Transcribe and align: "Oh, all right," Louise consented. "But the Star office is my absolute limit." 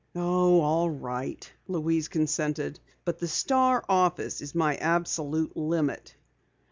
"Oh, 0.15 0.61
all 0.61 0.89
right," 0.89 1.47
Louise 1.67 2.07
consented. 2.07 2.79
"But 3.05 3.19
the 3.19 3.27
Star 3.27 3.85
office 3.87 4.41
is 4.41 4.55
my 4.55 4.75
absolute 4.77 5.55
limit." 5.55 6.15